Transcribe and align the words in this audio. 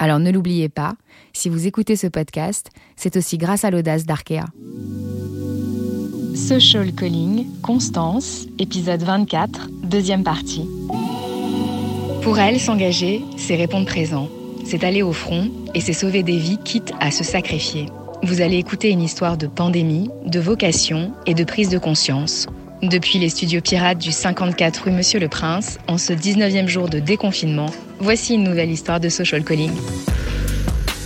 Alors 0.00 0.20
ne 0.20 0.30
l'oubliez 0.30 0.68
pas, 0.68 0.94
si 1.32 1.48
vous 1.48 1.66
écoutez 1.66 1.96
ce 1.96 2.06
podcast, 2.06 2.70
c'est 2.94 3.16
aussi 3.16 3.36
grâce 3.36 3.64
à 3.64 3.70
l'audace 3.70 4.06
d'Arkea. 4.06 4.44
Social 6.36 6.92
Calling, 6.94 7.46
Constance, 7.62 8.46
épisode 8.60 9.02
24, 9.02 9.68
deuxième 9.82 10.22
partie. 10.22 10.68
Pour 12.22 12.38
elle, 12.38 12.60
s'engager, 12.60 13.22
c'est 13.36 13.56
répondre 13.56 13.86
présent. 13.86 14.28
C'est 14.64 14.84
aller 14.84 15.02
au 15.02 15.12
front 15.12 15.50
et 15.74 15.80
c'est 15.80 15.92
sauver 15.92 16.22
des 16.22 16.38
vies 16.38 16.58
quitte 16.64 16.92
à 17.00 17.10
se 17.10 17.24
sacrifier. 17.24 17.86
Vous 18.22 18.40
allez 18.40 18.58
écouter 18.58 18.90
une 18.90 19.02
histoire 19.02 19.36
de 19.36 19.48
pandémie, 19.48 20.10
de 20.26 20.38
vocation 20.38 21.12
et 21.26 21.34
de 21.34 21.42
prise 21.42 21.70
de 21.70 21.78
conscience. 21.78 22.46
Depuis 22.82 23.18
les 23.18 23.30
studios 23.30 23.60
pirates 23.60 23.98
du 23.98 24.12
54 24.12 24.84
rue 24.84 24.92
Monsieur 24.92 25.18
le 25.18 25.28
Prince, 25.28 25.78
en 25.88 25.98
ce 25.98 26.12
19e 26.12 26.68
jour 26.68 26.88
de 26.88 27.00
déconfinement, 27.00 27.70
voici 28.00 28.34
une 28.34 28.44
nouvelle 28.44 28.70
histoire 28.70 29.00
de 29.00 29.08
social 29.08 29.44
calling. 29.44 29.72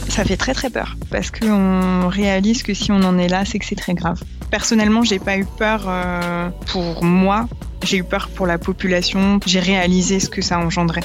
Ça 0.08 0.24
fait 0.24 0.36
très 0.36 0.52
très 0.52 0.70
peur 0.70 0.96
parce 1.10 1.30
qu'on 1.30 2.08
réalise 2.08 2.62
que 2.62 2.74
si 2.74 2.92
on 2.92 3.02
en 3.02 3.18
est 3.18 3.28
là, 3.28 3.44
c'est 3.44 3.58
que 3.58 3.64
c'est 3.64 3.76
très 3.76 3.94
grave. 3.94 4.22
Personnellement, 4.50 5.02
j'ai 5.02 5.18
pas 5.18 5.38
eu 5.38 5.46
peur 5.46 5.84
euh, 5.86 6.50
pour 6.66 7.02
moi, 7.02 7.48
j'ai 7.82 7.98
eu 7.98 8.04
peur 8.04 8.28
pour 8.28 8.46
la 8.46 8.58
population. 8.58 9.40
J'ai 9.46 9.60
réalisé 9.60 10.20
ce 10.20 10.28
que 10.28 10.42
ça 10.42 10.58
engendrait. 10.58 11.04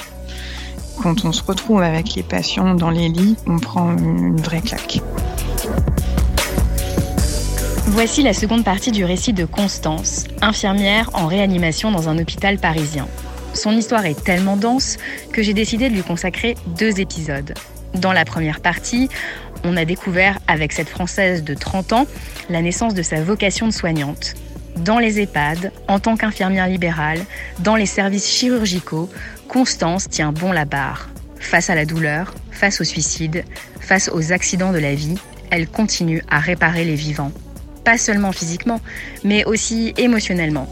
Quand 1.02 1.24
on 1.24 1.32
se 1.32 1.42
retrouve 1.42 1.80
avec 1.80 2.14
les 2.14 2.22
patients 2.22 2.74
dans 2.74 2.90
les 2.90 3.08
lits, 3.08 3.36
on 3.46 3.58
prend 3.58 3.96
une 3.96 4.40
vraie 4.40 4.60
claque. 4.60 5.00
Voici 7.86 8.22
la 8.22 8.34
seconde 8.34 8.64
partie 8.64 8.92
du 8.92 9.04
récit 9.04 9.32
de 9.32 9.44
Constance, 9.44 10.24
infirmière 10.42 11.10
en 11.14 11.26
réanimation 11.26 11.90
dans 11.90 12.08
un 12.08 12.18
hôpital 12.18 12.58
parisien. 12.58 13.08
Son 13.58 13.76
histoire 13.76 14.06
est 14.06 14.22
tellement 14.22 14.56
dense 14.56 14.98
que 15.32 15.42
j'ai 15.42 15.52
décidé 15.52 15.88
de 15.90 15.94
lui 15.94 16.04
consacrer 16.04 16.54
deux 16.78 17.00
épisodes. 17.00 17.54
Dans 17.94 18.12
la 18.12 18.24
première 18.24 18.60
partie, 18.60 19.08
on 19.64 19.76
a 19.76 19.84
découvert 19.84 20.38
avec 20.46 20.72
cette 20.72 20.88
Française 20.88 21.42
de 21.42 21.54
30 21.54 21.92
ans 21.92 22.06
la 22.50 22.62
naissance 22.62 22.94
de 22.94 23.02
sa 23.02 23.20
vocation 23.20 23.66
de 23.66 23.72
soignante. 23.72 24.34
Dans 24.76 25.00
les 25.00 25.18
EHPAD, 25.18 25.72
en 25.88 25.98
tant 25.98 26.16
qu'infirmière 26.16 26.68
libérale, 26.68 27.18
dans 27.58 27.74
les 27.74 27.86
services 27.86 28.28
chirurgicaux, 28.28 29.10
Constance 29.48 30.08
tient 30.08 30.30
bon 30.30 30.52
la 30.52 30.64
barre. 30.64 31.08
Face 31.40 31.68
à 31.68 31.74
la 31.74 31.84
douleur, 31.84 32.34
face 32.52 32.80
au 32.80 32.84
suicide, 32.84 33.42
face 33.80 34.08
aux 34.14 34.30
accidents 34.30 34.72
de 34.72 34.78
la 34.78 34.94
vie, 34.94 35.16
elle 35.50 35.66
continue 35.66 36.22
à 36.30 36.38
réparer 36.38 36.84
les 36.84 36.94
vivants. 36.94 37.32
Pas 37.82 37.98
seulement 37.98 38.30
physiquement, 38.30 38.80
mais 39.24 39.44
aussi 39.46 39.94
émotionnellement. 39.96 40.68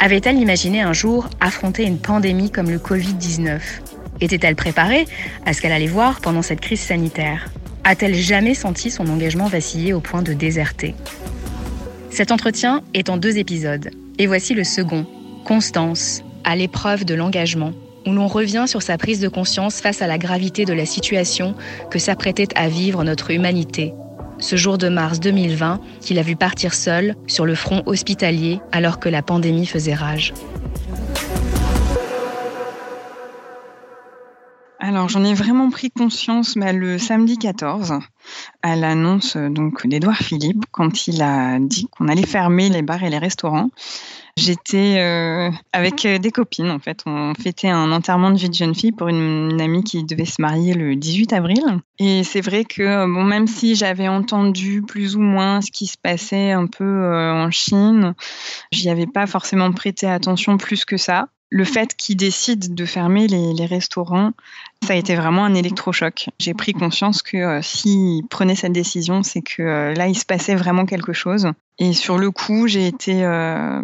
Avait-elle 0.00 0.36
imaginé 0.36 0.80
un 0.80 0.92
jour 0.92 1.28
affronter 1.40 1.82
une 1.82 1.98
pandémie 1.98 2.50
comme 2.50 2.70
le 2.70 2.78
Covid-19 2.78 3.60
Était-elle 4.20 4.54
préparée 4.54 5.06
à 5.44 5.52
ce 5.52 5.60
qu'elle 5.60 5.72
allait 5.72 5.88
voir 5.88 6.20
pendant 6.20 6.42
cette 6.42 6.60
crise 6.60 6.80
sanitaire? 6.80 7.48
A-t-elle 7.82 8.14
jamais 8.14 8.54
senti 8.54 8.92
son 8.92 9.08
engagement 9.08 9.46
vaciller 9.46 9.92
au 9.92 10.00
point 10.00 10.22
de 10.22 10.32
déserter? 10.32 10.94
Cet 12.10 12.30
entretien 12.30 12.82
est 12.94 13.10
en 13.10 13.16
deux 13.16 13.38
épisodes, 13.38 13.90
et 14.18 14.28
voici 14.28 14.54
le 14.54 14.62
second, 14.62 15.04
Constance, 15.44 16.22
à 16.44 16.54
l'épreuve 16.54 17.04
de 17.04 17.14
l'engagement, 17.14 17.72
où 18.06 18.12
l'on 18.12 18.28
revient 18.28 18.64
sur 18.68 18.82
sa 18.82 18.98
prise 18.98 19.18
de 19.18 19.28
conscience 19.28 19.80
face 19.80 20.00
à 20.00 20.06
la 20.06 20.18
gravité 20.18 20.64
de 20.64 20.74
la 20.74 20.86
situation 20.86 21.54
que 21.90 21.98
s'apprêtait 21.98 22.48
à 22.54 22.68
vivre 22.68 23.02
notre 23.02 23.32
humanité. 23.32 23.94
Ce 24.40 24.56
jour 24.56 24.78
de 24.78 24.88
mars 24.88 25.20
2020 25.20 25.80
qu'il 26.00 26.18
a 26.18 26.22
vu 26.22 26.36
partir 26.36 26.74
seul 26.74 27.16
sur 27.26 27.44
le 27.44 27.54
front 27.54 27.82
hospitalier 27.86 28.60
alors 28.72 29.00
que 29.00 29.08
la 29.08 29.22
pandémie 29.22 29.66
faisait 29.66 29.94
rage. 29.94 30.32
Alors 34.80 35.08
j'en 35.08 35.24
ai 35.24 35.34
vraiment 35.34 35.70
pris 35.70 35.90
conscience 35.90 36.54
mais 36.54 36.72
le 36.72 36.98
samedi 36.98 37.36
14 37.36 37.94
à 38.62 38.76
l'annonce 38.76 39.36
donc 39.36 39.84
d'Edouard 39.86 40.18
Philippe 40.18 40.64
quand 40.70 41.08
il 41.08 41.20
a 41.20 41.58
dit 41.58 41.88
qu'on 41.90 42.06
allait 42.06 42.26
fermer 42.26 42.68
les 42.68 42.82
bars 42.82 43.02
et 43.02 43.10
les 43.10 43.18
restaurants. 43.18 43.70
J'étais 44.36 44.98
euh, 44.98 45.50
avec 45.72 46.06
des 46.06 46.30
copines 46.30 46.70
en 46.70 46.78
fait. 46.78 47.02
On 47.06 47.34
fêtait 47.34 47.70
un 47.70 47.90
enterrement 47.90 48.30
de 48.30 48.38
vie 48.38 48.48
de 48.48 48.54
jeune 48.54 48.74
fille 48.74 48.92
pour 48.92 49.08
une, 49.08 49.60
amie 49.60 49.82
qui 49.82 50.04
devait 50.04 50.24
se 50.24 50.40
marier 50.40 50.74
le 50.74 50.94
18 50.94 51.32
avril. 51.32 51.64
Et 51.98 52.22
c'est 52.22 52.40
vrai 52.40 52.64
que 52.64 53.04
bon, 53.12 53.24
même 53.24 53.48
si 53.48 53.74
j'avais 53.74 54.06
entendu 54.06 54.82
plus 54.82 55.16
ou 55.16 55.20
moins 55.20 55.60
ce 55.60 55.72
qui 55.72 55.88
se 55.88 55.98
passait 56.00 56.52
un 56.52 56.68
peu 56.68 56.84
euh, 56.84 57.32
en 57.32 57.50
Chine, 57.50 58.14
j'y 58.70 58.88
avais 58.90 59.08
pas 59.08 59.26
forcément 59.26 59.72
prêté 59.72 60.06
attention 60.06 60.56
plus 60.56 60.84
que 60.84 60.96
ça 60.96 61.26
le 61.50 61.64
fait 61.64 61.94
qu'ils 61.94 62.16
décident 62.16 62.66
de 62.70 62.84
fermer 62.84 63.26
les, 63.26 63.66
restaurants, 63.66 64.32
ça 64.86 64.92
a 64.92 64.96
été 64.96 65.14
vraiment 65.14 65.44
un 65.44 65.54
électrochoc. 65.54 66.28
J'ai 66.38 66.54
pris 66.54 66.72
conscience 66.72 67.22
que 67.22 67.36
euh, 67.36 67.62
s'ils 67.62 68.26
prenaient 68.28 68.54
cette 68.54 68.72
décision, 68.72 69.22
c'est 69.22 69.42
que 69.42 69.62
euh, 69.62 69.94
là, 69.94 70.08
il 70.08 70.18
se 70.18 70.24
passait 70.24 70.54
vraiment 70.54 70.86
quelque 70.86 71.12
chose. 71.12 71.48
Et 71.78 71.92
sur 71.92 72.18
le 72.18 72.30
coup, 72.30 72.68
j'ai 72.68 72.86
été 72.86 73.24
euh, 73.24 73.80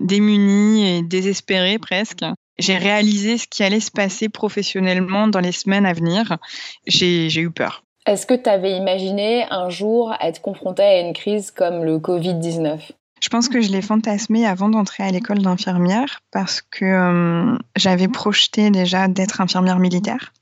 démunie 0.00 0.88
et 0.88 1.02
désespérée 1.02 1.78
presque. 1.78 2.24
J'ai 2.58 2.76
réalisé 2.76 3.38
ce 3.38 3.46
qui 3.46 3.62
allait 3.62 3.80
se 3.80 3.90
passer 3.90 4.28
professionnellement 4.28 5.28
dans 5.28 5.40
les 5.40 5.52
semaines 5.52 5.86
à 5.86 5.92
venir. 5.92 6.38
J'ai 6.86 7.40
eu 7.40 7.50
peur. 7.50 7.84
Est-ce 8.06 8.26
que 8.26 8.34
tu 8.34 8.48
avais 8.48 8.72
imaginé 8.72 9.44
un 9.50 9.68
jour 9.68 10.14
être 10.20 10.40
confronté 10.40 10.82
à 10.82 11.00
une 11.00 11.12
crise 11.12 11.50
comme 11.50 11.84
le 11.84 11.98
Covid-19 11.98 12.80
je 13.20 13.28
pense 13.28 13.48
que 13.48 13.60
je 13.60 13.70
l'ai 13.70 13.82
fantasmé 13.82 14.46
avant 14.46 14.68
d'entrer 14.68 15.02
à 15.02 15.10
l'école 15.10 15.38
d'infirmière 15.38 16.20
parce 16.30 16.62
que 16.62 16.84
euh, 16.84 17.58
j'avais 17.76 18.08
projeté 18.08 18.70
déjà 18.70 19.08
d'être 19.08 19.40
infirmière 19.40 19.78
militaire 19.78 20.32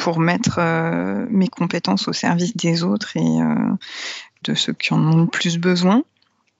pour 0.00 0.18
mettre 0.18 0.58
euh, 0.58 1.26
mes 1.30 1.48
compétences 1.48 2.08
au 2.08 2.12
service 2.12 2.56
des 2.56 2.82
autres 2.82 3.16
et 3.16 3.40
euh, 3.40 3.74
de 4.44 4.54
ceux 4.54 4.74
qui 4.74 4.92
en 4.92 5.00
ont 5.00 5.20
le 5.22 5.26
plus 5.26 5.58
besoin. 5.58 6.02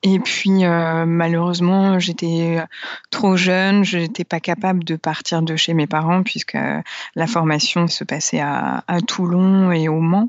Et 0.03 0.21
puis 0.21 0.63
malheureusement, 0.63 1.99
j'étais 1.99 2.63
trop 3.11 3.37
jeune, 3.37 3.83
je 3.83 3.99
n'étais 3.99 4.25
pas 4.25 4.39
capable 4.39 4.85
de 4.85 4.95
partir 4.95 5.43
de 5.43 5.57
chez 5.57 5.75
mes 5.75 5.89
parents 5.89 6.23
puisque 6.23 6.57
la 7.17 7.27
formation 7.27 7.89
se 7.89 8.05
passait 8.05 8.39
à, 8.39 8.85
à 8.87 9.01
Toulon 9.01 9.73
et 9.73 9.89
au 9.89 9.99
Mans. 9.99 10.29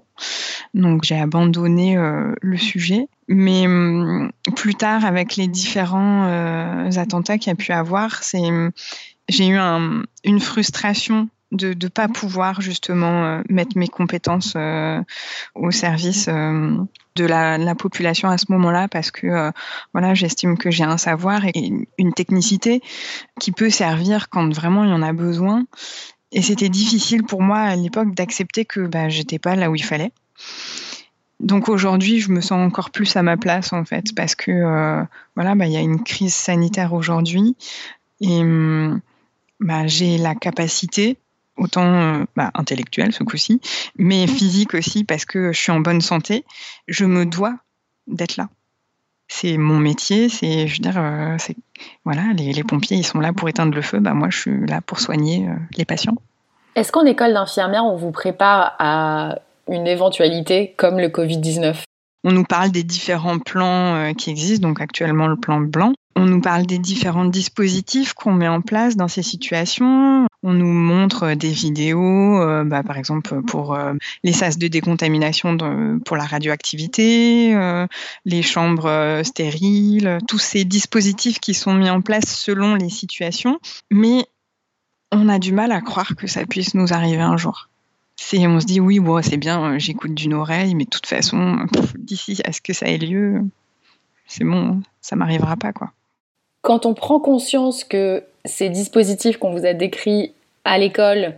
Donc 0.74 1.04
j'ai 1.04 1.20
abandonné 1.20 1.96
le 1.96 2.58
sujet. 2.58 3.08
Mais 3.28 3.68
hum, 3.68 4.32
plus 4.56 4.76
tard, 4.76 5.06
avec 5.06 5.36
les 5.36 5.48
différents 5.48 6.26
euh, 6.28 6.92
attentats 6.96 7.38
qu'il 7.38 7.50
y 7.50 7.54
a 7.54 7.56
pu 7.56 7.72
avoir, 7.72 8.24
c'est 8.24 8.50
j'ai 9.30 9.48
eu 9.48 9.58
un, 9.58 10.04
une 10.24 10.40
frustration 10.40 11.28
de 11.52 11.70
ne 11.70 11.88
pas 11.90 12.08
pouvoir 12.08 12.62
justement 12.62 13.26
euh, 13.26 13.42
mettre 13.50 13.78
mes 13.78 13.88
compétences 13.88 14.54
euh, 14.56 15.02
au 15.56 15.72
service 15.72 16.28
de 16.28 17.26
la, 17.26 17.58
la, 17.58 17.76
population 17.76 18.30
à 18.30 18.38
ce 18.38 18.46
moment-là 18.50 18.88
parce 18.88 19.12
que 19.12 19.52
voilà 19.94 20.14
j'estime 20.14 20.58
que 20.58 20.72
j'ai 20.72 20.84
un 20.84 20.98
savoir 20.98 21.46
et 21.46 21.72
une 21.98 22.14
technicité 22.14 22.82
qui 23.40 23.52
peut 23.52 23.70
servir 23.70 24.30
quand 24.30 24.54
vraiment 24.54 24.84
il 24.84 24.92
y 24.92 24.94
en 24.94 25.02
a 25.02 25.14
besoin. 25.14 25.66
Et 26.32 26.42
c'était 26.42 26.70
difficile 26.70 27.24
pour 27.24 27.42
moi 27.42 27.60
à 27.60 27.76
l'époque 27.76 28.14
d'accepter 28.14 28.66
que 28.66 28.82
bah, 28.82 29.10
j'étais 29.10 29.40
pas 29.40 29.56
là 29.56 29.70
où 29.70 29.76
il 29.76 29.84
fallait 29.84 30.12
donc 31.40 31.70
aujourd'hui, 31.70 32.20
je 32.20 32.32
me 32.32 32.42
sens 32.42 32.66
encore 32.66 32.90
plus 32.90 33.16
à 33.16 33.22
ma 33.22 33.38
place 33.38 33.72
en 33.72 33.86
fait, 33.86 34.16
parce 34.16 34.34
que 34.34 34.52
euh, 34.52 35.04
voilà, 35.36 35.56
bah, 35.56 35.68
il 35.68 35.72
y 35.72 35.78
a 35.78 35.82
une 35.82 36.04
crise 36.04 36.34
sanitaire 36.34 36.94
aujourd'hui 36.94 37.56
et 38.22 38.40
hum, 38.40 39.02
bah, 39.60 39.86
j'ai 39.86 40.18
la 40.18 40.34
capacité, 40.34 41.18
autant 41.56 41.86
euh, 41.86 42.24
bah, 42.36 42.50
intellectuelle 42.56 43.14
ce 43.14 43.24
coup-ci, 43.24 43.62
mais 43.98 44.26
physique 44.26 44.74
aussi, 44.74 45.04
parce 45.04 45.26
que 45.26 45.52
je 45.54 45.60
suis 45.60 45.72
en 45.72 45.80
bonne 45.80 46.02
santé. 46.02 46.44
Je 46.88 47.06
me 47.06 47.26
dois 47.26 47.56
d'être 48.08 48.38
là. 48.38 48.50
C'est 49.28 49.58
mon 49.58 49.78
métier, 49.78 50.30
c'est, 50.30 50.68
je 50.68 50.78
veux 50.78 50.80
dire, 50.80 50.98
euh, 50.98 51.36
c'est 51.38 51.56
voilà, 52.04 52.34
les, 52.34 52.54
les, 52.54 52.64
pompiers 52.64 52.98
ils 52.98 53.06
sont 53.06 53.20
là 53.20 53.34
pour 53.34 53.48
éteindre 53.50 53.76
le 53.76 53.82
feu, 53.82 54.00
bah 54.00 54.14
moi 54.14 54.30
je 54.32 54.38
suis 54.38 54.66
là 54.66 54.82
pour 54.82 55.00
soigner 55.00 55.48
les 55.76 55.86
patients. 55.86 56.16
Est-ce 56.76 56.92
qu'en 56.92 57.06
école 57.06 57.34
d'infirmière 57.34 57.84
on 57.84 57.98
vous 57.98 58.12
prépare 58.12 58.76
à 58.80 59.36
une 59.70 59.88
éventualité 59.88 60.74
comme 60.78 61.00
le 61.00 61.10
Covid-19 61.10 61.76
on 62.24 62.32
nous 62.32 62.44
parle 62.44 62.72
des 62.72 62.84
différents 62.84 63.40
plans 63.40 63.96
euh, 63.96 64.14
qui 64.14 64.32
existent, 64.32 64.68
donc 64.68 64.82
actuellement 64.82 65.28
le 65.28 65.38
plan 65.38 65.62
blanc. 65.62 65.94
On 66.18 66.26
nous 66.26 66.42
parle 66.42 66.66
des 66.66 66.80
différents 66.80 67.26
dispositifs 67.26 68.14
qu'on 68.14 68.34
met 68.34 68.48
en 68.48 68.62
place 68.62 68.96
dans 68.96 69.08
ces 69.08 69.22
situations. 69.22 70.26
On 70.42 70.52
nous 70.52 70.74
montre 70.74 71.36
des 71.36 71.52
vidéos, 71.52 72.42
euh, 72.42 72.64
bah, 72.64 72.82
par 72.82 72.98
exemple 72.98 73.44
pour 73.44 73.76
euh, 73.76 73.94
les 74.24 74.34
sas 74.34 74.58
de 74.58 74.68
décontamination 74.68 75.58
pour 76.04 76.18
la 76.18 76.26
radioactivité, 76.26 77.56
euh, 77.56 77.86
les 78.26 78.42
chambres 78.42 79.22
stériles, 79.24 80.18
tous 80.28 80.40
ces 80.40 80.66
dispositifs 80.66 81.40
qui 81.40 81.54
sont 81.54 81.76
mis 81.76 81.90
en 81.92 82.02
place 82.02 82.26
selon 82.26 82.74
les 82.74 82.90
situations. 82.90 83.60
Mais 83.92 84.26
on 85.12 85.30
a 85.30 85.38
du 85.38 85.54
mal 85.54 85.72
à 85.72 85.82
croire 85.82 86.16
que 86.16 86.26
ça 86.26 86.48
puisse 86.48 86.74
nous 86.74 86.94
arriver 86.94 87.22
un 87.22 87.38
jour. 87.38 87.70
C'est, 88.20 88.46
on 88.48 88.60
se 88.60 88.66
dit 88.66 88.80
oui, 88.80 89.00
bon, 89.00 89.22
c'est 89.22 89.38
bien, 89.38 89.78
j'écoute 89.78 90.14
d'une 90.14 90.34
oreille, 90.34 90.76
mais 90.76 90.86
de 90.86 90.90
toute 90.90 91.06
façon, 91.06 91.58
d'ici 91.98 92.42
à 92.44 92.52
ce 92.52 92.62
que 92.62 92.74
ça 92.74 92.88
ait 92.88 92.98
lieu, 92.98 93.42
c'est 94.28 94.44
bon, 94.44 94.82
ça 95.02 95.16
m'arrivera 95.16 95.56
pas, 95.56 95.72
quoi. 95.72 95.92
Quand 96.62 96.86
on 96.86 96.94
prend 96.94 97.20
conscience 97.20 97.84
que 97.84 98.24
ces 98.44 98.70
dispositifs 98.70 99.38
qu'on 99.38 99.54
vous 99.54 99.66
a 99.66 99.74
décrits 99.74 100.34
à 100.66 100.78
l'école 100.78 101.36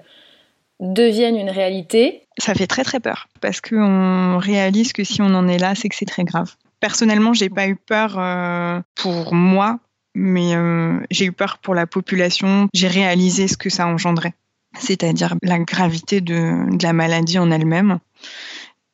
deviennent 0.80 1.38
une 1.38 1.50
réalité, 1.50 2.24
ça 2.40 2.56
fait 2.56 2.68
très 2.68 2.84
très 2.84 3.00
peur 3.00 3.28
parce 3.42 3.62
qu'on 3.62 4.38
réalise 4.38 4.94
que 4.94 5.04
si 5.04 5.22
on 5.22 5.34
en 5.36 5.48
est 5.48 5.58
là, 5.58 5.76
c'est 5.76 5.90
que 5.90 5.96
c'est 5.96 6.06
très 6.06 6.24
grave. 6.24 6.56
Personnellement, 6.80 7.34
j'ai 7.34 7.50
pas 7.50 7.68
eu 7.68 7.76
peur 7.76 8.18
euh, 8.18 8.80
pour 8.96 9.34
moi, 9.34 9.80
mais 10.16 10.56
euh, 10.56 11.00
j'ai 11.12 11.26
eu 11.26 11.32
peur 11.32 11.58
pour 11.58 11.76
la 11.76 11.86
population. 11.86 12.68
J'ai 12.74 12.88
réalisé 12.88 13.48
ce 13.48 13.58
que 13.58 13.70
ça 13.70 13.86
engendrait, 13.88 14.34
c'est-à-dire 14.78 15.36
la 15.42 15.60
gravité 15.60 16.22
de, 16.22 16.76
de 16.76 16.84
la 16.84 16.94
maladie 16.94 17.40
en 17.40 17.52
elle-même. 17.52 18.00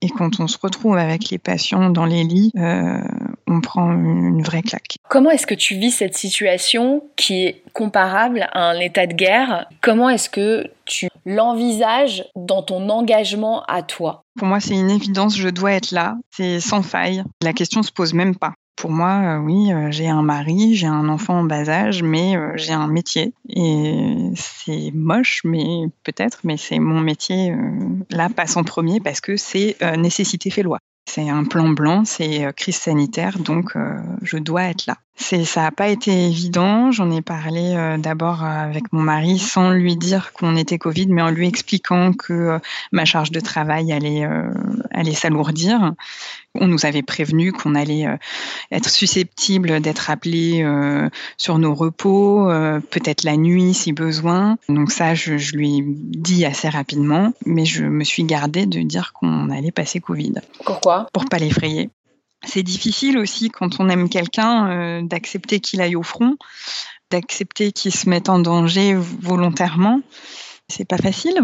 Et 0.01 0.09
quand 0.09 0.39
on 0.39 0.47
se 0.47 0.57
retrouve 0.61 0.97
avec 0.97 1.29
les 1.29 1.39
patients 1.39 1.89
dans 1.89 2.05
les 2.05 2.23
lits, 2.23 2.51
euh, 2.57 2.99
on 3.47 3.61
prend 3.61 3.91
une 3.91 4.43
vraie 4.43 4.61
claque. 4.61 4.97
Comment 5.09 5.31
est-ce 5.31 5.47
que 5.47 5.55
tu 5.55 5.75
vis 5.75 5.91
cette 5.91 6.15
situation 6.15 7.03
qui 7.15 7.45
est 7.45 7.63
comparable 7.73 8.47
à 8.53 8.69
un 8.69 8.79
état 8.79 9.07
de 9.07 9.13
guerre? 9.13 9.67
Comment 9.81 10.09
est-ce 10.09 10.29
que 10.29 10.69
tu 10.85 11.07
l'envisages 11.25 12.25
dans 12.35 12.61
ton 12.61 12.89
engagement 12.89 13.63
à 13.63 13.81
toi? 13.81 14.21
Pour 14.37 14.47
moi, 14.47 14.59
c'est 14.59 14.75
une 14.75 14.91
évidence, 14.91 15.37
je 15.37 15.49
dois 15.49 15.71
être 15.71 15.91
là, 15.91 16.17
c'est 16.29 16.59
sans 16.59 16.83
faille. 16.83 17.23
La 17.41 17.53
question 17.53 17.81
se 17.81 17.91
pose 17.91 18.13
même 18.13 18.35
pas. 18.35 18.53
Pour 18.75 18.91
moi, 18.91 19.37
euh, 19.37 19.39
oui, 19.39 19.71
euh, 19.71 19.89
j'ai 19.89 20.09
un 20.09 20.21
mari, 20.21 20.75
j'ai 20.75 20.87
un 20.87 21.07
enfant 21.07 21.39
en 21.39 21.43
bas 21.43 21.69
âge, 21.69 22.03
mais 22.03 22.35
euh, 22.35 22.51
j'ai 22.55 22.73
un 22.73 22.87
métier. 22.87 23.33
Et 23.49 24.31
c'est 24.35 24.91
moche, 24.93 25.41
mais 25.45 25.85
peut-être, 26.03 26.39
mais 26.43 26.57
c'est 26.57 26.79
mon 26.79 26.99
métier. 26.99 27.55
là 28.09 28.29
passe 28.29 28.57
en 28.57 28.63
premier 28.63 28.99
parce 28.99 29.21
que 29.21 29.37
c'est 29.37 29.77
nécessité 29.97 30.49
fait 30.49 30.63
loi. 30.63 30.79
C'est 31.07 31.29
un 31.29 31.45
plan 31.45 31.69
blanc, 31.69 32.03
c'est 32.03 32.51
crise 32.55 32.77
sanitaire, 32.77 33.39
donc 33.39 33.75
je 34.21 34.37
dois 34.37 34.63
être 34.63 34.87
là. 34.87 34.97
C'est, 35.15 35.45
ça 35.45 35.61
n'a 35.61 35.71
pas 35.71 35.87
été 35.87 36.27
évident. 36.27 36.91
J'en 36.91 37.09
ai 37.09 37.21
parlé 37.21 37.97
d'abord 37.99 38.43
avec 38.43 38.91
mon 38.91 39.01
mari 39.01 39.39
sans 39.39 39.71
lui 39.71 39.95
dire 39.95 40.33
qu'on 40.33 40.55
était 40.55 40.77
Covid, 40.77 41.07
mais 41.07 41.21
en 41.21 41.29
lui 41.29 41.47
expliquant 41.47 42.11
que 42.13 42.59
ma 42.91 43.05
charge 43.05 43.31
de 43.31 43.39
travail 43.39 43.93
allait, 43.93 44.27
allait 44.91 45.13
s'alourdir, 45.13 45.93
on 46.59 46.67
nous 46.67 46.85
avait 46.85 47.03
prévenu 47.03 47.51
qu'on 47.51 47.75
allait 47.75 48.07
euh, 48.07 48.17
être 48.71 48.89
susceptible 48.89 49.79
d'être 49.81 50.09
appelé 50.09 50.63
euh, 50.63 51.09
sur 51.37 51.57
nos 51.59 51.73
repos, 51.73 52.49
euh, 52.49 52.79
peut-être 52.79 53.23
la 53.23 53.37
nuit 53.37 53.73
si 53.73 53.93
besoin. 53.93 54.57
Donc 54.69 54.91
ça, 54.91 55.13
je, 55.13 55.37
je, 55.37 55.55
lui 55.55 55.77
ai 55.77 55.83
dit 55.85 56.45
assez 56.45 56.69
rapidement, 56.69 57.33
mais 57.45 57.65
je 57.65 57.83
me 57.83 58.03
suis 58.03 58.23
gardée 58.23 58.65
de 58.65 58.81
dire 58.81 59.13
qu'on 59.13 59.49
allait 59.49 59.71
passer 59.71 59.99
Covid. 59.99 60.33
Pourquoi? 60.63 61.07
Pour 61.13 61.25
pas 61.25 61.37
l'effrayer. 61.37 61.89
C'est 62.45 62.63
difficile 62.63 63.17
aussi 63.17 63.49
quand 63.49 63.79
on 63.79 63.89
aime 63.89 64.09
quelqu'un 64.09 65.03
d'accepter 65.03 65.59
qu'il 65.59 65.81
aille 65.81 65.95
au 65.95 66.03
front, 66.03 66.37
d'accepter 67.11 67.71
qu'il 67.71 67.93
se 67.93 68.09
mette 68.09 68.29
en 68.29 68.39
danger 68.39 68.95
volontairement. 68.95 70.01
C'est 70.67 70.87
pas 70.87 70.97
facile. 70.97 71.41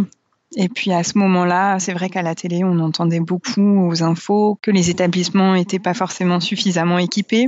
Et 0.57 0.68
puis 0.68 0.92
à 0.92 1.03
ce 1.03 1.18
moment-là, 1.18 1.80
c'est 1.80 1.94
vrai 1.94 2.09
qu'à 2.09 2.21
la 2.21 2.36
télé, 2.36 2.63
on 2.63 2.80
entendait 2.80 3.21
beaucoup 3.21 3.88
aux 3.88 4.03
infos 4.03 4.59
que 4.62 4.69
les 4.69 4.89
établissements 4.89 5.53
n'étaient 5.53 5.80
pas 5.80 5.94
forcément 5.94 6.42
suffisamment 6.42 6.98
équipés, 6.98 7.48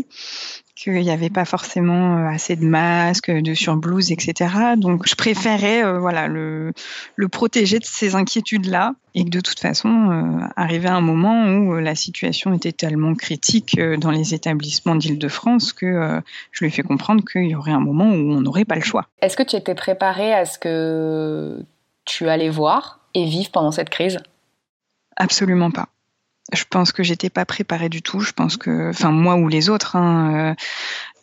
qu'il 0.76 0.94
n'y 0.94 1.12
avait 1.12 1.30
pas 1.30 1.46
forcément 1.46 2.18
euh, 2.18 2.28
assez 2.28 2.56
de 2.56 2.66
masques, 2.66 3.32
de 3.32 3.54
surblouses, 3.54 4.12
etc. 4.12 4.76
Donc 4.76 5.08
je 5.08 5.16
préférais 5.16 5.84
euh, 5.84 6.00
voilà 6.00 6.28
le, 6.28 6.74
le 7.16 7.28
protéger 7.28 7.80
de 7.80 7.86
ces 7.86 8.16
inquiétudes-là 8.16 8.94
et 9.16 9.24
que 9.26 9.30
de 9.30 9.40
toute 9.40 9.60
façon, 9.60 9.90
euh, 9.90 10.46
arriver 10.56 10.88
à 10.88 10.96
un 10.96 11.02
moment 11.02 11.46
où 11.58 11.76
la 11.76 11.94
situation 11.94 12.54
était 12.54 12.72
tellement 12.72 13.14
critique 13.14 13.80
dans 13.80 14.10
les 14.10 14.34
établissements 14.34 14.96
d'Île-de-France 14.96 15.74
que 15.74 16.22
je 16.52 16.60
lui 16.60 16.68
ai 16.68 16.72
fait 16.72 16.82
comprendre 16.82 17.24
qu'il 17.24 17.48
y 17.48 17.56
aurait 17.56 17.72
un 17.72 17.80
moment 17.80 18.06
où 18.06 18.32
on 18.32 18.42
n'aurait 18.42 18.66
pas 18.66 18.76
le 18.76 18.82
choix. 18.82 19.06
Est-ce 19.22 19.38
que 19.38 19.44
tu 19.44 19.56
étais 19.56 19.76
préparée 19.76 20.34
à 20.34 20.46
ce 20.46 20.58
que 20.58 21.64
tu 22.06 22.28
allais 22.28 22.50
voir 22.50 23.02
et 23.14 23.26
vivre 23.26 23.52
pendant 23.52 23.72
cette 23.72 23.92
crise? 23.92 24.18
Absolument 25.16 25.70
pas. 25.70 25.90
Je 26.52 26.64
pense 26.70 26.92
que 26.92 27.04
j'étais 27.04 27.30
pas 27.30 27.46
préparée 27.46 27.90
du 27.90 28.02
tout. 28.02 28.20
Je 28.20 28.34
pense 28.34 28.58
que, 28.58 28.90
enfin 28.90 29.12
moi 29.12 29.36
ou 29.36 29.48
les 29.48 29.70
autres, 29.70 29.96
hein, 29.96 30.52
euh, 30.52 30.56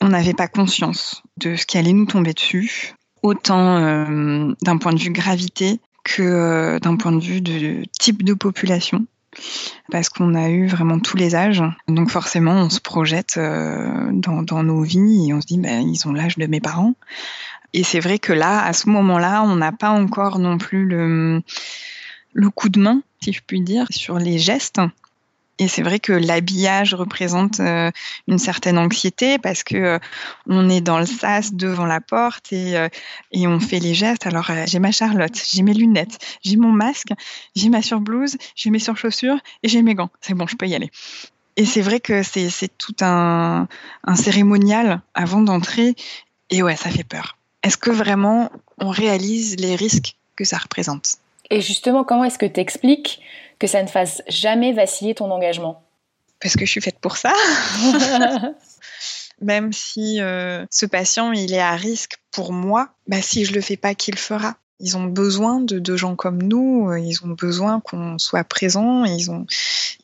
on 0.00 0.08
n'avait 0.08 0.32
pas 0.32 0.48
conscience 0.48 1.22
de 1.36 1.56
ce 1.56 1.66
qui 1.66 1.76
allait 1.76 1.92
nous 1.92 2.06
tomber 2.06 2.32
dessus, 2.32 2.94
autant 3.22 3.76
euh, 3.76 4.52
d'un 4.62 4.78
point 4.78 4.92
de 4.92 4.98
vue 4.98 5.10
gravité 5.10 5.78
que 6.04 6.22
euh, 6.22 6.78
d'un 6.78 6.96
point 6.96 7.12
de 7.12 7.20
vue 7.20 7.42
de 7.42 7.82
type 7.98 8.24
de 8.24 8.34
population 8.34 9.06
parce 9.92 10.08
qu'on 10.08 10.34
a 10.34 10.48
eu 10.48 10.66
vraiment 10.66 10.98
tous 10.98 11.16
les 11.16 11.36
âges. 11.36 11.62
Donc 11.86 12.10
forcément, 12.10 12.54
on 12.54 12.68
se 12.68 12.80
projette 12.80 13.38
dans, 13.38 14.42
dans, 14.42 14.62
nos 14.64 14.82
vies 14.82 15.28
et 15.28 15.32
on 15.32 15.40
se 15.40 15.46
dit, 15.46 15.56
ben, 15.56 15.88
ils 15.88 16.08
ont 16.08 16.12
l'âge 16.12 16.36
de 16.36 16.46
mes 16.46 16.60
parents. 16.60 16.94
Et 17.72 17.84
c'est 17.84 18.00
vrai 18.00 18.18
que 18.18 18.32
là, 18.32 18.64
à 18.64 18.72
ce 18.72 18.88
moment-là, 18.88 19.44
on 19.44 19.54
n'a 19.54 19.70
pas 19.70 19.90
encore 19.90 20.40
non 20.40 20.58
plus 20.58 20.84
le, 20.84 21.42
le 22.32 22.50
coup 22.50 22.68
de 22.68 22.80
main, 22.80 23.02
si 23.22 23.32
je 23.32 23.40
puis 23.46 23.60
dire, 23.60 23.86
sur 23.90 24.18
les 24.18 24.38
gestes. 24.38 24.80
Et 25.60 25.68
c'est 25.68 25.82
vrai 25.82 26.00
que 26.00 26.12
l'habillage 26.12 26.94
représente 26.94 27.60
euh, 27.60 27.92
une 28.26 28.38
certaine 28.38 28.78
anxiété 28.78 29.38
parce 29.38 29.62
que 29.62 29.76
euh, 29.76 29.98
on 30.48 30.68
est 30.68 30.80
dans 30.80 30.98
le 30.98 31.06
sas 31.06 31.54
devant 31.54 31.86
la 31.86 32.00
porte 32.00 32.52
et, 32.52 32.76
euh, 32.76 32.88
et 33.30 33.46
on 33.46 33.60
fait 33.60 33.78
les 33.78 33.94
gestes. 33.94 34.26
Alors 34.26 34.50
j'ai 34.66 34.80
ma 34.80 34.90
Charlotte, 34.90 35.40
j'ai 35.52 35.62
mes 35.62 35.74
lunettes, 35.74 36.18
j'ai 36.42 36.56
mon 36.56 36.72
masque, 36.72 37.12
j'ai 37.54 37.68
ma 37.68 37.82
surblouse, 37.82 38.36
j'ai 38.56 38.70
mes 38.70 38.80
surchaussures 38.80 39.38
et 39.62 39.68
j'ai 39.68 39.82
mes 39.82 39.94
gants. 39.94 40.10
C'est 40.20 40.34
bon, 40.34 40.48
je 40.48 40.56
peux 40.56 40.66
y 40.66 40.74
aller. 40.74 40.90
Et 41.56 41.64
c'est 41.64 41.82
vrai 41.82 42.00
que 42.00 42.24
c'est 42.24 42.76
tout 42.76 42.96
un, 43.02 43.68
un 44.04 44.16
cérémonial 44.16 45.02
avant 45.14 45.42
d'entrer. 45.42 45.94
Et 46.48 46.62
ouais, 46.64 46.74
ça 46.74 46.90
fait 46.90 47.04
peur 47.04 47.36
est-ce 47.62 47.76
que 47.76 47.90
vraiment 47.90 48.50
on 48.78 48.88
réalise 48.88 49.56
les 49.58 49.76
risques 49.76 50.16
que 50.36 50.44
ça 50.44 50.58
représente? 50.58 51.16
Et 51.50 51.60
justement, 51.60 52.04
comment 52.04 52.24
est-ce 52.24 52.38
que 52.38 52.46
tu 52.46 52.60
expliques 52.60 53.20
que 53.60 53.68
ça 53.68 53.82
ne 53.82 53.88
fasse 53.88 54.22
jamais 54.26 54.72
vaciller 54.72 55.14
ton 55.14 55.30
engagement 55.30 55.84
Parce 56.40 56.56
que 56.56 56.64
je 56.64 56.70
suis 56.70 56.80
faite 56.80 56.98
pour 56.98 57.16
ça. 57.16 57.32
Même 59.40 59.72
si 59.72 60.20
euh, 60.20 60.66
ce 60.70 60.86
patient 60.86 61.32
il 61.32 61.52
est 61.54 61.60
à 61.60 61.76
risque 61.76 62.18
pour 62.32 62.52
moi, 62.52 62.88
bah, 63.06 63.22
si 63.22 63.44
je 63.44 63.54
le 63.54 63.60
fais 63.60 63.76
pas, 63.76 63.94
qui 63.94 64.10
le 64.10 64.16
fera 64.16 64.56
Ils 64.80 64.96
ont 64.96 65.04
besoin 65.04 65.60
de, 65.60 65.96
gens 65.96 66.16
comme 66.16 66.42
nous, 66.42 66.90
euh, 66.90 66.98
ils 66.98 67.24
ont 67.24 67.28
besoin 67.28 67.80
qu'on 67.80 68.18
soit 68.18 68.44
présent, 68.44 69.04
ils 69.04 69.30
ont, 69.30 69.46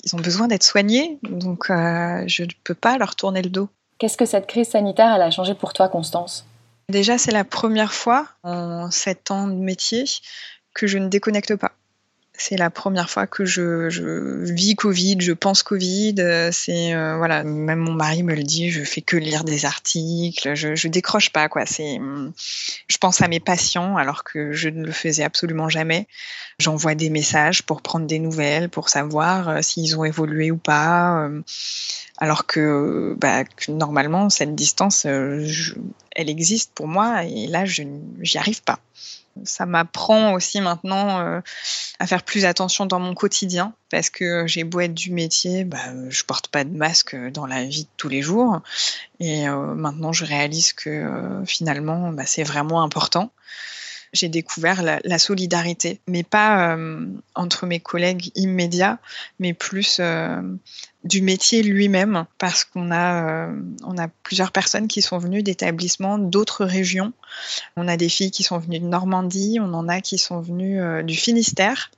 ils 0.04 0.14
ont 0.14 0.20
besoin 0.20 0.46
d'être 0.48 0.62
soignés, 0.62 1.18
donc 1.22 1.70
euh, 1.70 2.22
je 2.26 2.44
ne 2.44 2.48
peux 2.64 2.74
pas 2.74 2.96
leur 2.98 3.16
tourner 3.16 3.42
le 3.42 3.50
dos. 3.50 3.68
Qu'est-ce 3.98 4.16
que 4.16 4.26
cette 4.26 4.46
crise 4.46 4.68
sanitaire 4.68 5.12
elle 5.14 5.22
a 5.22 5.30
changé 5.30 5.54
pour 5.54 5.72
toi, 5.72 5.88
Constance? 5.88 6.46
Déjà, 6.90 7.18
c'est 7.18 7.32
la 7.32 7.44
première 7.44 7.92
fois 7.92 8.28
en 8.42 8.90
sept 8.90 9.30
ans 9.30 9.48
de 9.48 9.54
métier 9.54 10.04
que 10.74 10.86
je 10.86 10.98
ne 10.98 11.08
déconnecte 11.08 11.56
pas. 11.56 11.72
C'est 12.38 12.56
la 12.56 12.70
première 12.70 13.08
fois 13.08 13.26
que 13.26 13.44
je, 13.44 13.88
vis 14.52 14.76
Covid, 14.76 15.16
je 15.20 15.32
pense 15.32 15.62
Covid. 15.62 16.14
C'est 16.52 16.94
euh, 16.94 17.16
voilà, 17.16 17.44
même 17.44 17.78
mon 17.78 17.94
mari 17.94 18.22
me 18.22 18.34
le 18.34 18.42
dit, 18.42 18.70
je 18.70 18.84
fais 18.84 19.00
que 19.00 19.16
lire 19.16 19.42
des 19.42 19.64
articles, 19.64 20.54
je, 20.54 20.74
je 20.74 20.88
décroche 20.88 21.30
pas 21.30 21.48
quoi. 21.48 21.64
C'est, 21.64 21.98
je 22.88 22.98
pense 22.98 23.22
à 23.22 23.28
mes 23.28 23.40
patients 23.40 23.96
alors 23.96 24.22
que 24.22 24.52
je 24.52 24.68
ne 24.68 24.84
le 24.84 24.92
faisais 24.92 25.24
absolument 25.24 25.68
jamais. 25.68 26.06
J'envoie 26.58 26.94
des 26.94 27.10
messages 27.10 27.62
pour 27.62 27.80
prendre 27.80 28.06
des 28.06 28.18
nouvelles, 28.18 28.68
pour 28.68 28.90
savoir 28.90 29.48
euh, 29.48 29.62
s'ils 29.62 29.98
ont 29.98 30.04
évolué 30.04 30.50
ou 30.50 30.58
pas. 30.58 31.24
Euh, 31.24 31.42
alors 32.18 32.46
que, 32.46 33.14
bah, 33.18 33.44
normalement 33.68 34.30
cette 34.30 34.54
distance, 34.54 35.04
elle 35.04 36.30
existe 36.30 36.72
pour 36.74 36.86
moi 36.86 37.24
et 37.24 37.46
là 37.46 37.66
je 37.66 37.82
j'y 38.20 38.38
arrive 38.38 38.62
pas 38.62 38.78
ça 39.44 39.66
m'apprend 39.66 40.32
aussi 40.34 40.60
maintenant 40.60 41.20
euh, 41.20 41.40
à 41.98 42.06
faire 42.06 42.22
plus 42.22 42.44
attention 42.44 42.86
dans 42.86 43.00
mon 43.00 43.14
quotidien 43.14 43.74
parce 43.90 44.10
que 44.10 44.46
j'ai 44.46 44.64
beau 44.64 44.80
être 44.80 44.94
du 44.94 45.12
métier, 45.12 45.64
bah, 45.64 45.78
je 46.08 46.22
porte 46.24 46.48
pas 46.48 46.64
de 46.64 46.76
masque 46.76 47.16
dans 47.32 47.46
la 47.46 47.64
vie 47.64 47.84
de 47.84 47.90
tous 47.96 48.08
les 48.08 48.22
jours 48.22 48.60
et 49.20 49.48
euh, 49.48 49.74
maintenant 49.74 50.12
je 50.12 50.24
réalise 50.24 50.72
que 50.72 50.90
euh, 50.90 51.44
finalement 51.44 52.12
bah, 52.12 52.24
c'est 52.26 52.44
vraiment 52.44 52.82
important. 52.82 53.30
J'ai 54.12 54.28
découvert 54.28 54.82
la, 54.82 55.18
solidarité, 55.18 56.00
mais 56.06 56.22
pas 56.22 56.74
euh, 56.74 57.06
entre 57.34 57.66
mes 57.66 57.80
collègues 57.80 58.30
immédiats, 58.34 58.98
mais 59.38 59.54
plus 59.54 59.98
euh, 60.00 60.40
du 61.04 61.22
métier 61.22 61.62
lui-même, 61.62 62.26
parce 62.38 62.64
qu'on 62.64 62.90
a, 62.92 63.50
on 63.84 63.98
a 63.98 64.08
plusieurs 64.22 64.52
personnes 64.52 64.88
qui 64.88 65.02
sont 65.02 65.18
venues 65.18 65.42
d'établissements 65.42 66.18
d'autres 66.18 66.64
régions. 66.64 67.12
On 67.76 67.88
a 67.88 67.96
des 67.96 68.08
filles 68.08 68.30
qui 68.30 68.42
sont 68.42 68.58
venues 68.58 68.80
de 68.80 68.86
Normandie, 68.86 69.58
on 69.60 69.72
en 69.74 69.88
a 69.88 70.00
qui 70.00 70.18
sont 70.18 70.40
venues 70.40 71.04
du 71.04 71.16
Finistère, 71.16 71.90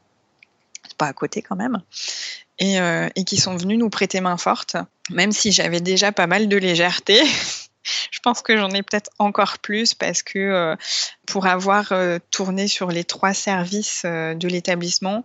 pas 0.97 1.07
à 1.07 1.13
côté 1.13 1.43
quand 1.43 1.57
même, 1.57 1.81
et 2.59 3.25
qui 3.25 3.37
sont 3.37 3.57
venues 3.57 3.77
nous 3.77 3.91
prêter 3.91 4.21
main 4.21 4.37
forte, 4.37 4.77
même 5.11 5.33
si 5.33 5.53
j'avais 5.53 5.81
déjà 5.81 6.13
pas 6.13 6.27
mal 6.27 6.49
de 6.49 6.57
légèreté. 6.57 7.21
je 8.11 8.21
pense 8.21 8.43
que 8.43 8.57
j'en 8.57 8.71
ai 8.71 8.83
peut-être 8.83 9.11
encore 9.19 9.59
plus 9.59 9.95
parce 9.95 10.23
que 10.23 10.39
euh, 10.39 10.77
pour 11.27 11.47
avoir 11.47 11.93
euh, 11.93 12.19
tourné 12.31 12.69
sur 12.69 12.89
les 12.91 13.05
trois 13.05 13.35
services 13.35 14.03
euh, 14.05 14.35
de 14.35 14.49
l'établissement, 14.49 15.25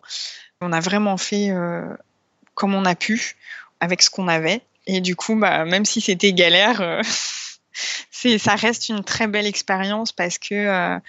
on 0.62 0.72
a 0.72 0.80
vraiment 0.80 1.18
fait 1.18 1.52
comme 2.54 2.74
on 2.74 2.86
a 2.86 2.96
pu 2.96 3.36
avec 3.82 4.02
ce 4.02 4.10
qu'on 4.10 4.30
avait. 4.30 4.62
Et 4.88 5.02
du 5.02 5.18
coup, 5.18 5.36
bah, 5.36 5.66
même 5.66 5.84
si 5.84 6.00
c'était 6.00 6.32
galère, 6.32 7.02
ça 8.38 8.56
reste 8.56 8.90
une 8.90 9.04
très 9.04 9.28
belle 9.28 9.46
expérience 9.46 10.12
parce 10.12 10.38
que 10.38 10.54
euh, 10.54 11.00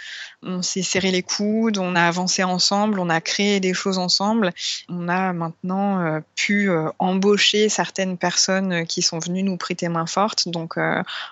on 0.42 0.62
s'est 0.62 0.82
serré 0.82 1.10
les 1.10 1.22
coudes, 1.22 1.78
on 1.78 1.94
a 1.94 2.02
avancé 2.02 2.42
ensemble, 2.42 2.98
on 2.98 3.08
a 3.08 3.20
créé 3.20 3.60
des 3.60 3.74
choses 3.74 3.98
ensemble. 3.98 4.52
On 4.88 5.08
a 5.08 5.32
maintenant 5.32 6.00
euh, 6.00 6.20
pu 6.34 6.70
euh, 6.70 6.90
embaucher 6.98 7.68
certaines 7.68 8.18
personnes 8.18 8.86
qui 8.86 9.02
sont 9.02 9.18
venues 9.18 9.42
nous 9.42 9.56
prêter 9.56 9.88
main 9.88 10.06
forte. 10.06 10.48
Donc 10.48 10.76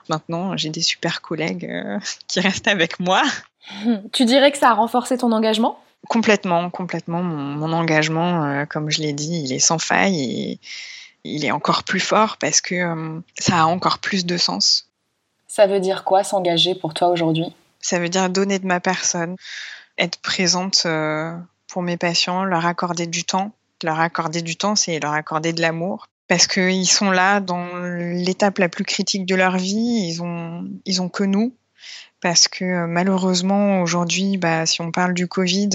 maintenant, 0.09 0.57
j'ai 0.57 0.71
des 0.71 0.83
super 0.83 1.21
collègues 1.21 1.71
qui 2.29 2.41
restent 2.41 2.69
avec 2.69 3.01
moi. 3.01 3.23
Tu 4.13 4.25
dirais 4.25 4.51
que 4.51 4.59
ça 4.59 4.71
a 4.71 4.75
renforcé 4.75 5.17
ton 5.17 5.31
engagement? 5.31 5.79
Complètement, 6.09 6.69
complètement. 6.69 7.23
Mon, 7.23 7.37
mon 7.37 7.73
engagement, 7.73 8.67
comme 8.67 8.91
je 8.91 9.01
l'ai 9.01 9.13
dit, 9.13 9.43
il 9.45 9.53
est 9.53 9.61
sans 9.61 9.79
faille 9.79 10.21
et 10.21 10.61
il 11.23 11.45
est 11.45 11.53
encore 11.53 11.85
plus 11.85 12.01
fort 12.01 12.39
parce 12.39 12.61
que 12.61 13.23
ça 13.39 13.61
a 13.61 13.65
encore 13.67 14.01
plus 14.01 14.27
de 14.27 14.37
sens. 14.37 14.92
Ça 15.55 15.67
veut 15.67 15.81
dire 15.81 16.05
quoi 16.05 16.25
s'engager 16.25 16.75
pour 16.75 16.95
toi 16.95 17.09
aujourd'hui? 17.09 17.55
Ça 17.79 17.99
veut 17.99 18.09
dire 18.09 18.31
donner 18.31 18.59
de 18.59 18.65
ma 18.65 18.81
personne, 18.81 19.37
être 19.99 20.19
présente 20.23 20.85
euh, 20.87 21.37
pour 21.69 21.83
mes 21.83 21.99
patients, 21.99 22.45
leur 22.45 22.65
accorder 22.65 23.07
du 23.07 23.25
temps. 23.25 23.53
Leur 23.83 24.01
accorder 24.01 24.41
du 24.41 24.57
temps, 24.57 24.77
c'est 24.77 24.99
leur 24.99 25.13
accorder 25.13 25.53
de 25.53 25.61
l'amour. 25.61 26.09
Parce 26.27 26.47
qu'ils 26.47 26.89
sont 26.89 27.11
là 27.11 27.41
dans 27.41 27.69
l'étape 27.77 28.57
la 28.57 28.71
plus 28.71 28.85
critique 28.85 29.27
de 29.27 29.35
leur 29.35 29.59
vie, 29.59 30.09
ils 30.09 30.23
ont, 30.23 30.71
ils 30.87 31.03
ont 31.03 31.11
que 31.11 31.25
nous. 31.25 31.55
Parce 32.23 32.49
que 32.49 32.87
malheureusement, 32.87 33.83
aujourd'hui, 33.83 34.39
bah, 34.39 34.65
si 34.65 34.81
on 34.81 34.91
parle 34.91 35.13
du 35.13 35.29
Covid, 35.29 35.69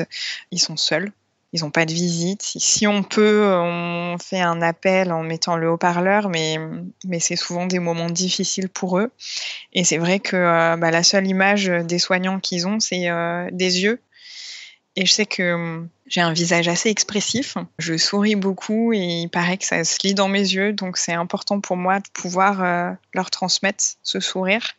ils 0.50 0.60
sont 0.60 0.76
seuls 0.76 1.12
ils 1.54 1.62
n'ont 1.62 1.72
pas 1.72 1.86
de 1.86 1.94
visite. 1.94 2.42
Si 2.42 2.88
on 2.88 3.04
peut, 3.04 3.46
on 3.46 4.18
fait 4.18 4.42
un 4.42 4.62
appel 4.62 5.12
en 5.14 5.24
mettant 5.24 5.56
le 5.56 5.70
haut-parleur, 5.70 6.30
mais, 6.30 6.58
mais 7.06 7.20
c'est 7.20 7.36
souvent 7.38 7.66
des 7.66 7.80
moments 7.80 8.10
difficiles 8.10 8.70
pour 8.70 9.00
eux. 9.00 9.12
Et 9.74 9.84
c'est 9.84 9.98
vrai 9.98 10.20
que 10.20 10.36
euh, 10.36 10.76
bah, 10.78 10.92
la 10.92 11.04
seule 11.04 11.28
image 11.28 11.68
des 11.68 12.00
soignants 12.00 12.40
qu'ils 12.40 12.68
ont, 12.68 12.80
c'est 12.80 13.10
euh, 13.10 13.48
des 13.52 13.82
yeux. 13.82 14.02
Et 14.98 15.06
je 15.06 15.12
sais 15.12 15.26
que 15.26 15.86
j'ai 16.08 16.22
un 16.22 16.34
visage 16.34 16.68
assez 16.68 16.90
expressif. 16.90 17.56
Je 17.78 17.96
souris 17.98 18.36
beaucoup 18.36 18.92
et 18.94 18.98
il 18.98 19.30
paraît 19.30 19.58
que 19.58 19.66
ça 19.66 19.84
se 19.84 20.00
lit 20.04 20.16
dans 20.16 20.28
mes 20.28 20.40
yeux. 20.40 20.74
Donc 20.74 20.98
c'est 20.98 21.14
important 21.14 21.62
pour 21.62 21.78
moi 21.78 22.00
de 22.00 22.10
pouvoir 22.14 22.64
euh, 22.64 22.92
leur 23.14 23.30
transmettre 23.30 23.84
ce 24.04 24.20
sourire. 24.20 24.74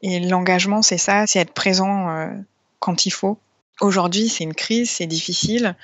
Et 0.00 0.18
l'engagement, 0.20 0.82
c'est 0.82 0.98
ça, 0.98 1.26
c'est 1.26 1.40
être 1.40 1.52
présent 1.52 2.30
quand 2.78 3.04
il 3.04 3.10
faut 3.10 3.38
Aujourd'hui, 3.80 4.28
c'est 4.28 4.44
une 4.44 4.54
crise, 4.54 4.90
c'est 4.90 5.06
difficile, 5.06 5.76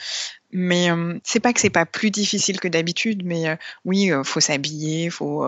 mais 0.51 0.91
euh, 0.91 1.19
c'est 1.23 1.41
pas 1.41 1.53
que 1.53 1.61
c'est 1.61 1.71
pas 1.71 1.87
plus 1.87 2.11
difficile 2.11 2.59
que 2.59 2.67
d'habitude, 2.67 3.23
mais 3.25 3.49
euh, 3.49 3.57
oui, 3.85 4.11
euh, 4.11 4.25
faut 4.25 4.41
s'habiller, 4.41 5.11
faut, 5.11 5.47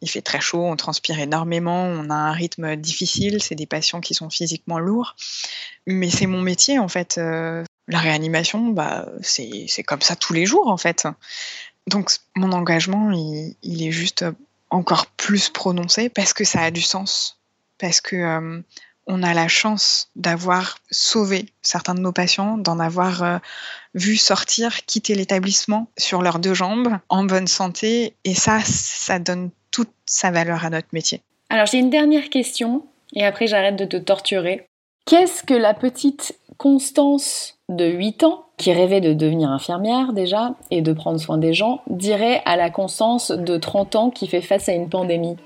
il 0.00 0.10
fait 0.10 0.22
très 0.22 0.40
chaud, 0.40 0.64
on 0.64 0.76
transpire 0.76 1.18
énormément, 1.20 1.84
on 1.84 2.10
a 2.10 2.14
un 2.14 2.32
rythme 2.32 2.76
difficile, 2.76 3.42
c'est 3.42 3.54
des 3.54 3.66
patients 3.66 4.00
qui 4.00 4.14
sont 4.14 4.30
physiquement 4.30 4.78
lourds, 4.78 5.16
mais 5.86 6.10
c'est 6.10 6.26
mon 6.26 6.40
métier 6.40 6.78
en 6.78 6.88
fait. 6.88 7.16
la 7.18 7.98
réanimation, 7.98 8.68
bah, 8.68 9.06
c'est 9.22 9.84
comme 9.84 10.02
ça 10.02 10.16
tous 10.16 10.32
les 10.32 10.46
jours 10.46 10.68
en 10.68 10.76
fait. 10.76 11.06
Donc 11.86 12.10
mon 12.34 12.52
engagement, 12.52 13.12
il 13.12 13.82
est 13.82 13.92
juste 13.92 14.24
encore 14.70 15.06
plus 15.06 15.50
prononcé 15.50 16.08
parce 16.08 16.32
que 16.32 16.44
ça 16.44 16.62
a 16.62 16.70
du 16.72 16.82
sens, 16.82 17.38
parce 17.78 18.00
que 18.00 18.62
on 19.06 19.22
a 19.22 19.34
la 19.34 19.48
chance 19.48 20.10
d'avoir 20.16 20.78
sauvé 20.90 21.46
certains 21.62 21.94
de 21.94 22.00
nos 22.00 22.12
patients, 22.12 22.58
d'en 22.58 22.78
avoir 22.80 23.22
euh, 23.22 23.38
vu 23.94 24.16
sortir, 24.16 24.84
quitter 24.86 25.14
l'établissement 25.14 25.88
sur 25.96 26.22
leurs 26.22 26.38
deux 26.38 26.54
jambes, 26.54 26.88
en 27.08 27.24
bonne 27.24 27.46
santé. 27.46 28.14
Et 28.24 28.34
ça, 28.34 28.60
ça 28.64 29.18
donne 29.18 29.50
toute 29.70 29.92
sa 30.06 30.30
valeur 30.30 30.64
à 30.64 30.70
notre 30.70 30.88
métier. 30.92 31.22
Alors 31.50 31.66
j'ai 31.66 31.78
une 31.78 31.90
dernière 31.90 32.28
question, 32.28 32.84
et 33.14 33.24
après 33.24 33.46
j'arrête 33.46 33.76
de 33.76 33.84
te 33.84 33.96
torturer. 33.96 34.66
Qu'est-ce 35.06 35.44
que 35.44 35.54
la 35.54 35.74
petite 35.74 36.36
Constance 36.58 37.58
de 37.68 37.84
8 37.84 38.24
ans, 38.24 38.46
qui 38.56 38.72
rêvait 38.72 39.02
de 39.02 39.12
devenir 39.12 39.50
infirmière 39.50 40.12
déjà, 40.12 40.54
et 40.70 40.80
de 40.80 40.92
prendre 40.92 41.20
soin 41.20 41.38
des 41.38 41.52
gens, 41.52 41.82
dirait 41.88 42.42
à 42.46 42.56
la 42.56 42.70
Constance 42.70 43.30
de 43.30 43.56
30 43.58 43.96
ans 43.96 44.10
qui 44.10 44.26
fait 44.26 44.40
face 44.40 44.68
à 44.68 44.72
une 44.72 44.88
pandémie? 44.88 45.36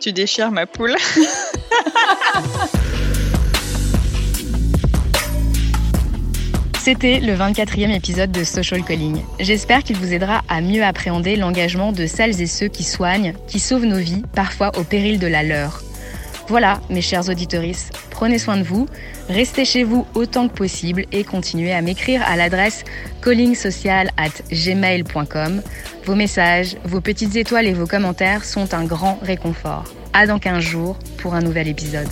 Tu 0.00 0.12
déchires 0.12 0.50
ma 0.50 0.66
poule. 0.66 0.96
C'était 6.82 7.20
le 7.20 7.34
24e 7.34 7.94
épisode 7.94 8.32
de 8.32 8.42
Social 8.42 8.82
Calling. 8.82 9.22
J'espère 9.38 9.84
qu'il 9.84 9.96
vous 9.96 10.12
aidera 10.12 10.42
à 10.48 10.60
mieux 10.60 10.82
appréhender 10.82 11.36
l'engagement 11.36 11.92
de 11.92 12.08
celles 12.08 12.42
et 12.42 12.48
ceux 12.48 12.66
qui 12.66 12.82
soignent, 12.82 13.34
qui 13.46 13.60
sauvent 13.60 13.84
nos 13.84 13.98
vies, 13.98 14.24
parfois 14.34 14.76
au 14.76 14.82
péril 14.82 15.20
de 15.20 15.28
la 15.28 15.44
leur. 15.44 15.80
Voilà, 16.48 16.80
mes 16.90 17.00
chers 17.00 17.28
auditeurs, 17.28 17.62
prenez 18.10 18.38
soin 18.38 18.56
de 18.56 18.64
vous, 18.64 18.88
restez 19.28 19.64
chez 19.64 19.84
vous 19.84 20.08
autant 20.14 20.48
que 20.48 20.54
possible 20.54 21.06
et 21.12 21.22
continuez 21.22 21.72
à 21.72 21.82
m'écrire 21.82 22.20
à 22.26 22.34
l'adresse 22.34 22.82
callingsocial@gmail.com. 23.22 25.62
Vos 26.04 26.16
messages, 26.16 26.76
vos 26.84 27.00
petites 27.00 27.36
étoiles 27.36 27.68
et 27.68 27.74
vos 27.74 27.86
commentaires 27.86 28.44
sont 28.44 28.74
un 28.74 28.84
grand 28.84 29.20
réconfort. 29.22 29.84
À 30.14 30.26
dans 30.26 30.38
15 30.38 30.62
jours 30.62 30.98
pour 31.18 31.34
un 31.34 31.40
nouvel 31.40 31.68
épisode. 31.68 32.08